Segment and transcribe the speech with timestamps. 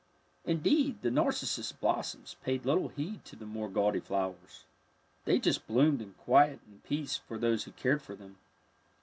[0.45, 4.65] Indeed, the narcissus blossoms paid little heed to the more gaudy flowers.
[5.25, 8.39] They just bloomed in quiet and peace for those who cared for them.